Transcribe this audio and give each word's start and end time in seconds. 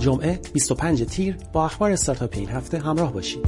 جمعه 0.00 0.40
25 0.52 1.04
تیر 1.04 1.36
با 1.52 1.64
اخبار 1.64 1.90
استارتاپ 1.90 2.34
این 2.36 2.48
هفته 2.48 2.78
همراه 2.78 3.12
باشید. 3.12 3.46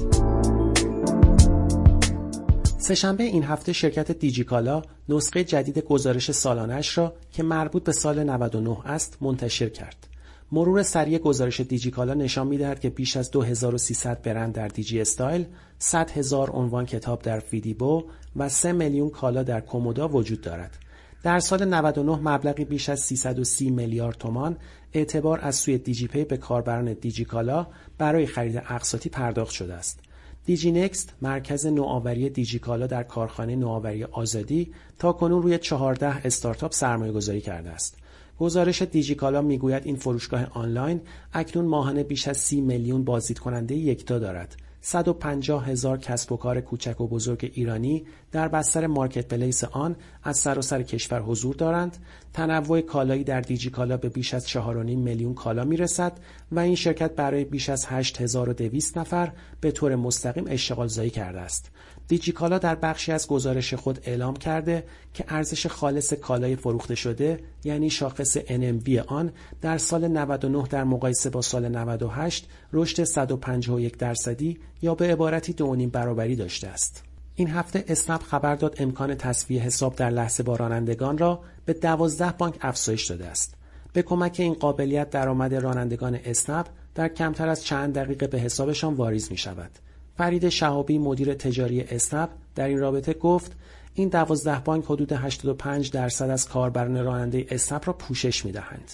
سهشنبه 2.79 3.25
این 3.25 3.43
هفته 3.43 3.73
شرکت 3.73 4.13
دیجیکالا 4.13 4.83
نسخه 5.09 5.45
جدید 5.45 5.79
گزارش 5.79 6.31
سالانش 6.31 6.99
را 6.99 7.15
که 7.33 7.43
مربوط 7.43 7.85
به 7.85 7.93
سال 7.93 8.23
99 8.23 8.87
است 8.87 9.19
منتشر 9.21 9.69
کرد. 9.69 10.07
مرور 10.53 10.83
سریع 10.83 11.19
گزارش 11.19 11.61
دیجیکالا 11.61 12.15
نشان 12.15 12.47
می‌دهد 12.47 12.81
که 12.81 12.91
بیش 12.91 13.17
از 13.17 13.31
2300 13.31 14.23
برند 14.23 14.55
در 14.55 14.69
دیجی 14.69 15.01
استایل، 15.01 15.47
100 15.79 16.11
هزار 16.11 16.51
عنوان 16.51 16.87
کتاب 16.87 17.23
در 17.23 17.39
فیدیبو 17.39 18.05
و 18.37 18.49
3 18.49 18.73
میلیون 18.73 19.11
کالا 19.11 19.43
در 19.43 19.61
کومودا 19.61 20.09
وجود 20.09 20.41
دارد. 20.41 20.79
در 21.23 21.41
سال 21.41 21.65
99 21.65 22.17
مبلغی 22.17 22.65
بیش 22.65 22.89
از 22.89 23.01
330 23.01 23.71
میلیارد 23.71 24.17
تومان 24.19 24.57
اعتبار 24.93 25.41
از 25.43 25.57
سوی 25.57 25.79
دیجیپی 25.79 26.25
به 26.25 26.37
کاربران 26.37 26.93
دیجیکالا 26.93 27.67
برای 27.99 28.27
خرید 28.27 28.57
اقساطی 28.57 29.09
پرداخت 29.09 29.51
شده 29.51 29.75
است. 29.75 30.01
دیجی 30.45 30.73
نکست 30.73 31.15
مرکز 31.23 31.67
نوآوری 31.67 32.31
دیجیکالا 32.31 32.87
در 32.87 33.03
کارخانه 33.03 33.57
نوآوری 33.57 34.05
آزادی 34.05 34.73
تا 34.99 35.13
کنون 35.13 35.43
روی 35.43 35.59
14 35.59 36.07
استارتاپ 36.27 36.73
سرمایه 36.73 37.13
گذاری 37.13 37.41
کرده 37.41 37.71
است. 37.71 37.99
گزارش 38.39 38.83
دیجیکالا 38.83 39.43
می‌گوید 39.43 39.87
این 39.87 39.97
فروشگاه 39.97 40.47
آنلاین 40.51 41.01
اکنون 41.33 41.65
ماهانه 41.65 42.03
بیش 42.03 42.29
از 42.29 42.37
30 42.37 42.61
میلیون 42.61 43.05
بازدید 43.05 43.39
کننده 43.39 43.75
یکتا 43.75 44.19
دارد. 44.19 44.57
150 44.85 45.67
هزار 45.67 45.99
کسب 45.99 46.33
و 46.33 46.37
کار 46.37 46.61
کوچک 46.61 47.01
و 47.01 47.09
بزرگ 47.09 47.51
ایرانی 47.55 48.07
در 48.33 48.49
بستر 48.49 48.87
مارکت 48.87 49.29
پلیس 49.29 49.65
آن 49.65 49.97
از 50.23 50.39
سراسر 50.39 50.61
سر 50.77 50.83
کشور 50.83 51.21
حضور 51.21 51.55
دارند. 51.55 51.97
تنوع 52.33 52.81
کالایی 52.81 53.25
در 53.25 53.41
دیجیکالا 53.41 53.97
به 53.97 54.09
بیش 54.09 54.35
از 54.35 54.49
4.5 54.49 54.57
میلیون 54.87 55.35
کالا 55.35 55.65
می‌رسد 55.65 56.21
و 56.53 56.59
این 56.61 56.75
شرکت 56.75 57.15
برای 57.15 57.45
بیش 57.45 57.69
از 57.69 57.87
8200 57.87 58.99
نفر 58.99 59.33
به 59.61 59.71
طور 59.71 59.97
مستقیم 59.97 60.45
اشتغال 60.49 60.87
زایی 60.87 61.11
کرده 61.11 61.41
است. 61.41 61.71
دیجیکالا 62.13 62.59
در 62.59 62.75
بخشی 62.75 63.13
از 63.13 63.27
گزارش 63.27 63.75
خود 63.75 63.99
اعلام 64.05 64.37
کرده 64.37 64.85
که 65.15 65.25
ارزش 65.29 65.67
خالص 65.67 66.13
کالای 66.13 66.57
فروخته 66.57 66.95
شده 66.95 67.41
یعنی 67.65 67.91
شاخص 67.91 68.39
NMV 68.39 68.97
آن 69.07 69.33
در 69.61 69.79
سال 69.79 70.09
99 70.09 70.63
در 70.71 70.85
مقایسه 70.85 71.31
با 71.31 71.43
سال 71.43 71.69
98 71.69 72.49
رشد 72.73 73.05
151 73.05 73.97
درصدی 73.97 74.59
یا 74.83 74.95
به 74.95 75.13
عبارتی 75.13 75.53
دو 75.53 75.87
برابری 75.87 76.37
داشته 76.37 76.69
است. 76.69 77.05
این 77.35 77.51
هفته 77.51 77.85
اسنپ 77.89 78.23
خبر 78.23 78.55
داد 78.55 78.77
امکان 78.79 79.15
تصفیه 79.15 79.63
حساب 79.63 79.97
در 79.97 80.11
لحظه 80.11 80.43
با 80.43 80.57
رانندگان 80.57 81.19
را 81.19 81.41
به 81.65 81.73
12 81.73 82.35
بانک 82.39 82.59
افزایش 82.61 83.11
داده 83.11 83.27
است. 83.27 83.55
به 83.93 84.03
کمک 84.03 84.37
این 84.39 84.55
قابلیت 84.55 85.11
درآمد 85.11 85.55
رانندگان 85.55 86.19
اسنپ 86.25 86.67
در 86.95 87.09
کمتر 87.09 87.49
از 87.49 87.65
چند 87.65 87.95
دقیقه 87.95 88.27
به 88.27 88.39
حسابشان 88.39 88.95
واریز 88.95 89.31
می 89.31 89.37
شود. 89.37 89.71
فرید 90.17 90.49
شهابی 90.49 90.99
مدیر 90.99 91.35
تجاری 91.35 91.81
اسنپ 91.81 92.31
در 92.55 92.69
این 92.69 92.79
رابطه 92.79 93.13
گفت 93.13 93.53
این 93.95 94.09
دوازده 94.09 94.61
بانک 94.65 94.85
حدود 94.85 95.13
85 95.13 95.91
درصد 95.91 96.31
از 96.31 96.49
کاربران 96.49 97.05
راننده 97.05 97.47
اسنپ 97.51 97.87
را 97.87 97.93
پوشش 97.93 98.45
می‌دهند. 98.45 98.91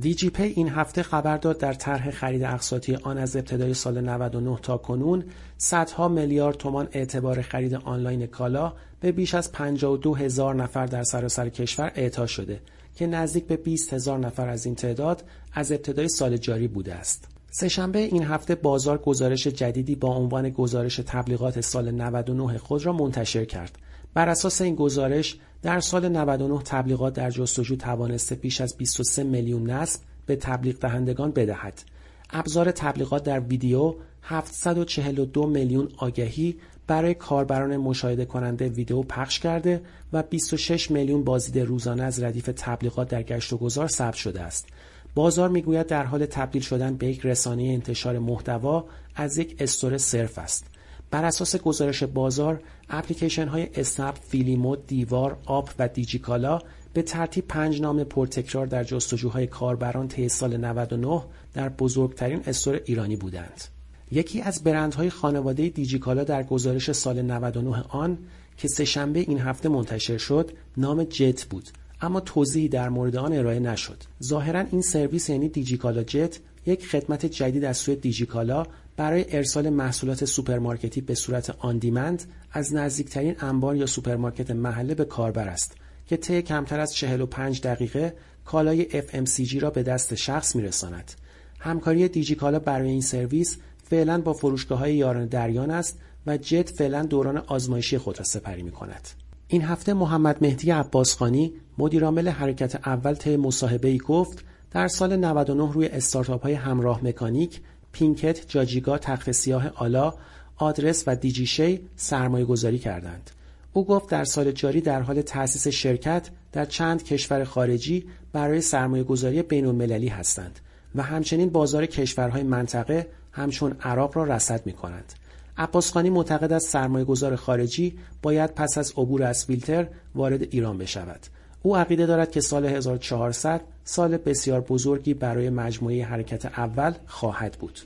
دیجی 0.00 0.30
پی 0.30 0.42
این 0.42 0.68
هفته 0.68 1.02
خبر 1.02 1.36
داد 1.36 1.58
در 1.58 1.72
طرح 1.72 2.10
خرید 2.10 2.42
اقساطی 2.42 2.94
آن 2.94 3.18
از 3.18 3.36
ابتدای 3.36 3.74
سال 3.74 4.00
99 4.00 4.58
تا 4.62 4.76
کنون 4.76 5.24
صدها 5.56 6.08
میلیارد 6.08 6.56
تومان 6.56 6.88
اعتبار 6.92 7.42
خرید 7.42 7.74
آنلاین 7.74 8.26
کالا 8.26 8.72
به 9.00 9.12
بیش 9.12 9.34
از 9.34 9.52
52 9.52 10.14
هزار 10.14 10.54
نفر 10.54 10.86
در 10.86 11.02
سراسر 11.02 11.48
کشور 11.48 11.92
اعطا 11.94 12.26
شده 12.26 12.60
که 12.94 13.06
نزدیک 13.06 13.46
به 13.46 13.56
20 13.56 13.92
هزار 13.92 14.18
نفر 14.18 14.48
از 14.48 14.66
این 14.66 14.74
تعداد 14.74 15.24
از 15.52 15.72
ابتدای 15.72 16.08
سال 16.08 16.36
جاری 16.36 16.68
بوده 16.68 16.94
است. 16.94 17.37
سهشنبه 17.50 17.98
این 17.98 18.24
هفته 18.24 18.54
بازار 18.54 18.98
گزارش 18.98 19.46
جدیدی 19.46 19.94
با 19.94 20.14
عنوان 20.16 20.50
گزارش 20.50 20.96
تبلیغات 21.06 21.60
سال 21.60 21.90
99 21.90 22.58
خود 22.58 22.86
را 22.86 22.92
منتشر 22.92 23.44
کرد. 23.44 23.78
بر 24.14 24.28
اساس 24.28 24.60
این 24.60 24.74
گزارش 24.74 25.36
در 25.62 25.80
سال 25.80 26.08
99 26.08 26.62
تبلیغات 26.64 27.14
در 27.14 27.30
جستجو 27.30 27.76
توانسته 27.76 28.34
بیش 28.34 28.60
از 28.60 28.76
23 28.76 29.22
میلیون 29.22 29.70
نصب 29.70 30.00
به 30.26 30.36
تبلیغ 30.36 30.78
دهندگان 30.78 31.30
بدهد. 31.30 31.82
ابزار 32.30 32.70
تبلیغات 32.70 33.22
در 33.22 33.40
ویدیو 33.40 33.94
742 34.22 35.46
میلیون 35.46 35.88
آگهی 35.96 36.56
برای 36.86 37.14
کاربران 37.14 37.76
مشاهده 37.76 38.24
کننده 38.24 38.68
ویدیو 38.68 39.02
پخش 39.02 39.38
کرده 39.38 39.82
و 40.12 40.22
26 40.22 40.90
میلیون 40.90 41.24
بازدید 41.24 41.62
روزانه 41.62 42.02
از 42.02 42.22
ردیف 42.22 42.50
تبلیغات 42.56 43.08
در 43.08 43.22
گشت 43.22 43.52
و 43.52 43.56
گذار 43.56 43.86
ثبت 43.88 44.14
شده 44.14 44.40
است. 44.40 44.68
بازار 45.14 45.48
می‌گوید 45.48 45.86
در 45.86 46.04
حال 46.04 46.26
تبدیل 46.26 46.62
شدن 46.62 46.96
به 46.96 47.06
یک 47.06 47.26
رسانه 47.26 47.62
انتشار 47.62 48.18
محتوا 48.18 48.84
از 49.14 49.38
یک 49.38 49.56
store 49.58 49.98
صرف 49.98 50.38
است. 50.38 50.66
بر 51.10 51.24
اساس 51.24 51.56
گزارش 51.56 52.02
بازار، 52.02 52.60
اپلیکیشن 52.90 53.48
های 53.48 53.68
اسنپ، 53.74 54.14
فیلیمو، 54.28 54.76
دیوار، 54.76 55.36
آپ 55.46 55.70
و 55.78 55.88
دیجیکالا 55.88 56.58
به 56.92 57.02
ترتیب 57.02 57.44
پنج 57.48 57.80
نام 57.80 58.04
پرتکرار 58.04 58.66
در 58.66 58.84
جستجوهای 58.84 59.46
کاربران 59.46 60.08
طی 60.08 60.28
سال 60.28 60.56
99 60.56 61.22
در 61.54 61.68
بزرگترین 61.68 62.42
store 62.46 62.80
ایرانی 62.84 63.16
بودند. 63.16 63.64
یکی 64.10 64.40
از 64.40 64.64
برندهای 64.64 65.10
خانواده 65.10 65.68
دیجیکالا 65.68 66.24
در 66.24 66.42
گزارش 66.42 66.92
سال 66.92 67.22
99 67.22 67.84
آن 67.88 68.18
که 68.56 68.68
سهشنبه 68.68 69.20
این 69.20 69.38
هفته 69.38 69.68
منتشر 69.68 70.18
شد، 70.18 70.52
نام 70.76 71.04
جت 71.04 71.44
بود 71.44 71.68
اما 72.00 72.20
توضیحی 72.20 72.68
در 72.68 72.88
مورد 72.88 73.16
آن 73.16 73.32
ارائه 73.32 73.60
نشد. 73.60 74.02
ظاهرا 74.22 74.60
این 74.60 74.82
سرویس 74.82 75.28
یعنی 75.28 75.48
دیجیکالا 75.48 76.02
جت 76.02 76.38
یک 76.66 76.86
خدمت 76.86 77.26
جدید 77.26 77.64
از 77.64 77.76
سوی 77.76 77.96
دیجیکالا 77.96 78.66
برای 78.96 79.36
ارسال 79.36 79.70
محصولات 79.70 80.24
سوپرمارکتی 80.24 81.00
به 81.00 81.14
صورت 81.14 81.50
on 81.58 81.78
demand 81.78 82.24
از 82.52 82.74
نزدیکترین 82.74 83.36
انبار 83.40 83.76
یا 83.76 83.86
سوپرمارکت 83.86 84.50
محله 84.50 84.94
به 84.94 85.04
کاربر 85.04 85.48
است 85.48 85.76
که 86.06 86.16
طی 86.16 86.42
کمتر 86.42 86.80
از 86.80 86.94
45 86.94 87.60
دقیقه 87.60 88.14
کالای 88.44 88.86
FMCG 89.02 89.54
را 89.62 89.70
به 89.70 89.82
دست 89.82 90.14
شخص 90.14 90.56
میرساند. 90.56 91.12
همکاری 91.60 92.08
دیجیکالا 92.08 92.58
برای 92.58 92.90
این 92.90 93.00
سرویس 93.00 93.56
فعلا 93.82 94.20
با 94.20 94.32
فروشگاه 94.32 94.78
های 94.78 94.96
یاران 94.96 95.26
دریان 95.26 95.70
است 95.70 95.98
و 96.26 96.36
جت 96.36 96.70
فعلا 96.70 97.02
دوران 97.02 97.36
آزمایشی 97.36 97.98
خود 97.98 98.18
را 98.18 98.24
سپری 98.24 98.62
می 98.62 98.70
کند. 98.70 99.08
این 99.48 99.62
هفته 99.62 99.94
محمد 99.94 100.36
مهدی 100.40 100.70
عباسخانی 100.70 101.52
مدیرعامل 101.78 102.28
حرکت 102.28 102.88
اول 102.88 103.14
طی 103.14 103.36
مصاحبه 103.36 103.88
ای 103.88 103.98
گفت 103.98 104.44
در 104.70 104.88
سال 104.88 105.16
99 105.16 105.72
روی 105.72 105.86
استارتاپ 105.86 106.42
های 106.42 106.54
همراه 106.54 107.04
مکانیک، 107.04 107.60
پینکت، 107.92 108.48
جاجیگا، 108.48 108.98
تخت 108.98 109.32
سیاه 109.32 109.68
آلا، 109.74 110.14
آدرس 110.56 111.04
و 111.06 111.16
دیجیشی 111.16 111.80
سرمایه 111.96 112.44
گذاری 112.44 112.78
کردند. 112.78 113.30
او 113.72 113.84
گفت 113.84 114.10
در 114.10 114.24
سال 114.24 114.52
جاری 114.52 114.80
در 114.80 115.00
حال 115.00 115.22
تأسیس 115.22 115.68
شرکت 115.68 116.30
در 116.52 116.64
چند 116.64 117.02
کشور 117.04 117.44
خارجی 117.44 118.04
برای 118.32 118.60
سرمایه 118.60 119.02
گذاری 119.02 119.42
بین 119.42 119.66
المللی 119.66 120.08
هستند 120.08 120.60
و 120.94 121.02
همچنین 121.02 121.50
بازار 121.50 121.86
کشورهای 121.86 122.42
منطقه 122.42 123.06
همچون 123.32 123.76
عراق 123.82 124.16
را 124.16 124.24
رصد 124.24 124.66
می 124.66 124.72
کنند. 124.72 125.12
عباسخانی 125.56 126.10
معتقد 126.10 126.52
است 126.52 126.68
سرمایه 126.68 127.04
گذار 127.04 127.36
خارجی 127.36 127.98
باید 128.22 128.54
پس 128.54 128.78
از 128.78 128.92
عبور 128.96 129.22
از 129.22 129.44
فیلتر 129.44 129.86
وارد 130.14 130.42
ایران 130.42 130.78
بشود. 130.78 131.20
او 131.62 131.76
عقیده 131.76 132.06
دارد 132.06 132.30
که 132.30 132.40
سال 132.40 132.66
1400 132.66 133.60
سال 133.84 134.16
بسیار 134.16 134.60
بزرگی 134.60 135.14
برای 135.14 135.50
مجموعه 135.50 136.04
حرکت 136.04 136.46
اول 136.46 136.94
خواهد 137.06 137.56
بود. 137.60 137.80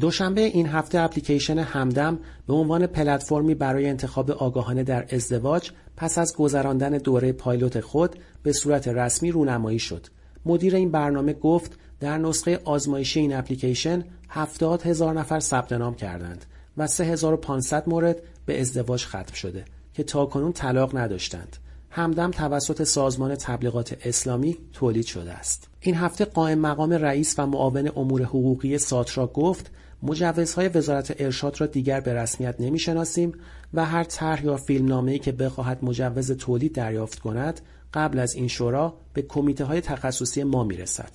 دوشنبه 0.00 0.40
این 0.40 0.66
هفته 0.66 0.98
اپلیکیشن 1.00 1.58
همدم 1.58 2.18
به 2.46 2.54
عنوان 2.54 2.86
پلتفرمی 2.86 3.54
برای 3.54 3.86
انتخاب 3.86 4.30
آگاهانه 4.30 4.82
در 4.82 5.06
ازدواج 5.14 5.70
پس 5.96 6.18
از 6.18 6.36
گذراندن 6.36 6.90
دوره 6.90 7.32
پایلوت 7.32 7.80
خود 7.80 8.16
به 8.42 8.52
صورت 8.52 8.88
رسمی 8.88 9.30
رونمایی 9.30 9.78
شد. 9.78 10.06
مدیر 10.46 10.76
این 10.76 10.90
برنامه 10.90 11.32
گفت 11.32 11.78
در 12.00 12.18
نسخه 12.18 12.60
آزمایشی 12.64 13.20
این 13.20 13.34
اپلیکیشن 13.34 14.04
70 14.28 14.82
هزار 14.82 15.14
نفر 15.14 15.40
ثبت 15.40 15.72
نام 15.72 15.94
کردند 15.94 16.44
و 16.76 16.86
3500 16.86 17.88
مورد 17.88 18.22
به 18.46 18.60
ازدواج 18.60 19.04
ختم 19.04 19.34
شده 19.34 19.64
که 19.94 20.02
تاکنون 20.02 20.52
طلاق 20.52 20.96
نداشتند. 20.96 21.56
همدم 21.94 22.30
توسط 22.30 22.82
سازمان 22.82 23.34
تبلیغات 23.34 23.96
اسلامی 24.04 24.58
تولید 24.72 25.06
شده 25.06 25.32
است. 25.32 25.68
این 25.80 25.94
هفته 25.94 26.24
قائم 26.24 26.58
مقام 26.58 26.92
رئیس 26.92 27.38
و 27.38 27.46
معاون 27.46 27.90
امور 27.96 28.22
حقوقی 28.22 28.78
ساترا 28.78 29.26
گفت 29.26 29.70
مجوزهای 30.02 30.68
وزارت 30.68 31.14
ارشاد 31.18 31.60
را 31.60 31.66
دیگر 31.66 32.00
به 32.00 32.14
رسمیت 32.14 32.60
نمی‌شناسیم 32.60 33.32
و 33.74 33.84
هر 33.84 34.04
طرح 34.04 34.44
یا 34.44 34.56
فیلمنامه‌ای 34.56 35.18
که 35.18 35.32
بخواهد 35.32 35.84
مجوز 35.84 36.32
تولید 36.32 36.74
دریافت 36.74 37.18
کند 37.18 37.60
قبل 37.94 38.18
از 38.18 38.34
این 38.34 38.48
شورا 38.48 38.94
به 39.12 39.22
کمیته 39.22 39.64
های 39.64 39.80
تخصصی 39.80 40.42
ما 40.42 40.64
می‌رسد. 40.64 41.10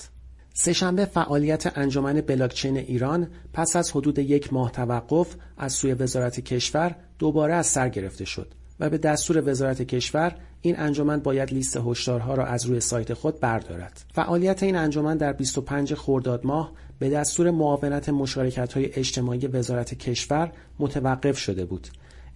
سهشنبه 0.54 1.06
فعالیت 1.06 1.78
انجمن 1.78 2.22
بلاکچین 2.22 2.78
ایران 2.78 3.28
پس 3.54 3.76
از 3.76 3.92
حدود 3.92 4.20
یک 4.20 4.54
ماه 4.54 4.72
توقف 4.72 5.36
از 5.58 5.74
سوی 5.74 5.94
وزارت 5.94 6.40
کشور 6.40 6.96
دوباره 7.20 7.54
از 7.54 7.68
سر 7.68 7.90
گرفته 7.90 8.26
شد. 8.26 8.54
و 8.80 8.90
به 8.90 8.98
دستور 8.98 9.50
وزارت 9.50 9.82
کشور 9.82 10.36
این 10.62 10.80
انجمن 10.80 11.20
باید 11.20 11.54
لیست 11.54 11.78
هشدارها 11.86 12.34
را 12.34 12.46
از 12.46 12.66
روی 12.66 12.80
سایت 12.80 13.14
خود 13.14 13.40
بردارد. 13.40 14.06
فعالیت 14.14 14.64
این 14.64 14.76
انجمن 14.76 15.18
در 15.18 15.34
25 15.34 15.94
خرداد 15.94 16.46
ماه 16.46 16.72
به 17.00 17.10
دستور 17.10 17.52
معاونت 17.52 18.10
مشارکت 18.10 18.74
های 18.74 18.94
اجتماعی 18.94 19.48
وزارت 19.48 19.94
کشور 19.94 20.52
متوقف 20.80 21.38
شده 21.38 21.66
بود. 21.66 21.88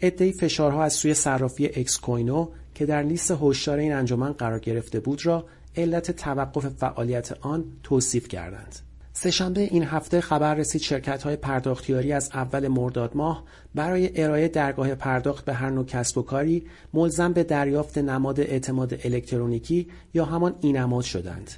عدهای 0.02 0.32
فشارها 0.32 0.84
از 0.84 0.94
سوی 0.94 1.14
صرافی 1.14 1.66
اکس 1.66 1.98
کوینو 1.98 2.48
که 2.76 2.86
در 2.86 3.04
لیست 3.04 3.34
هشدار 3.42 3.78
این 3.78 3.94
انجمن 3.94 4.32
قرار 4.32 4.60
گرفته 4.60 5.00
بود 5.00 5.26
را 5.26 5.46
علت 5.76 6.12
توقف 6.12 6.68
فعالیت 6.68 7.32
آن 7.42 7.66
توصیف 7.84 8.28
کردند. 8.28 8.91
سهشنبه 9.14 9.62
این 9.62 9.84
هفته 9.84 10.22
خبر 10.22 10.56
رسید 10.56 10.82
شرکت 10.82 11.24
های 11.24 11.36
پرداختیاری 11.36 12.14
از 12.14 12.30
اول 12.34 12.68
مرداد 12.68 13.16
ماه 13.16 13.44
برای 13.76 14.24
ارائه 14.24 14.48
درگاه 14.48 14.96
پرداخت 14.96 15.46
به 15.46 15.54
هر 15.54 15.70
نوع 15.70 15.86
کسب 15.86 16.18
و 16.18 16.22
کاری 16.22 16.68
ملزم 16.94 17.34
به 17.34 17.44
دریافت 17.44 17.98
نماد 17.98 18.40
اعتماد 18.40 18.94
الکترونیکی 19.04 19.88
یا 20.14 20.26
همان 20.26 20.56
اینماد 20.62 21.04
شدند. 21.04 21.52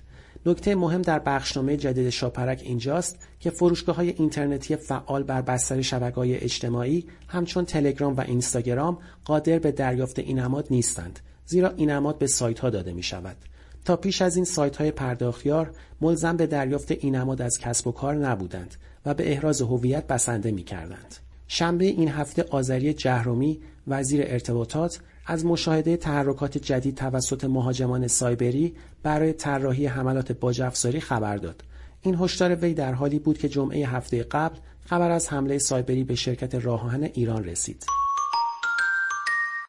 نکته 0.45 0.75
مهم 0.75 1.01
در 1.01 1.19
بخشنامه 1.19 1.77
جدید 1.77 2.09
شاپرک 2.09 2.61
اینجاست 2.63 3.19
که 3.39 3.49
فروشگاه 3.49 3.95
های 3.95 4.09
اینترنتی 4.09 4.75
فعال 4.75 5.23
بر 5.23 5.41
بستر 5.41 5.81
شبکه 5.81 6.15
های 6.15 6.35
اجتماعی 6.35 7.05
همچون 7.27 7.65
تلگرام 7.65 8.15
و 8.15 8.21
اینستاگرام 8.21 8.97
قادر 9.25 9.59
به 9.59 9.71
دریافت 9.71 10.19
اینماد 10.19 10.67
نیستند 10.69 11.19
زیرا 11.45 11.69
اینماد 11.69 12.17
به 12.17 12.27
سایت 12.27 12.59
ها 12.59 12.69
داده 12.69 12.93
می 12.93 13.03
شود. 13.03 13.37
تا 13.85 13.95
پیش 13.95 14.21
از 14.21 14.35
این 14.35 14.45
سایت 14.45 14.75
های 14.75 14.91
پرداختیار 14.91 15.71
ملزم 16.01 16.37
به 16.37 16.47
دریافت 16.47 16.91
اینماد 16.91 17.41
از 17.41 17.57
کسب 17.59 17.87
و 17.87 17.91
کار 17.91 18.15
نبودند 18.15 18.75
و 19.05 19.13
به 19.13 19.31
احراز 19.31 19.61
هویت 19.61 20.07
بسنده 20.07 20.51
می 20.51 20.63
کردند. 20.63 21.15
شنبه 21.47 21.85
این 21.85 22.07
هفته 22.07 22.45
آذری 22.49 22.93
جهرومی 22.93 23.59
وزیر 23.87 24.21
ارتباطات 24.27 24.99
از 25.25 25.45
مشاهده 25.45 25.97
تحرکات 25.97 26.57
جدید 26.57 26.95
توسط 26.95 27.43
مهاجمان 27.43 28.07
سایبری 28.07 28.73
برای 29.03 29.33
طراحی 29.33 29.85
حملات 29.85 30.31
باجافزاری 30.31 30.99
خبر 30.99 31.37
داد. 31.37 31.63
این 32.01 32.15
هشدار 32.19 32.55
وی 32.55 32.73
در 32.73 32.93
حالی 32.93 33.19
بود 33.19 33.37
که 33.37 33.49
جمعه 33.49 33.87
هفته 33.87 34.23
قبل 34.23 34.55
خبر 34.85 35.11
از 35.11 35.29
حمله 35.29 35.57
سایبری 35.57 36.03
به 36.03 36.15
شرکت 36.15 36.55
راهآهن 36.55 37.03
ایران 37.03 37.43
رسید. 37.43 37.85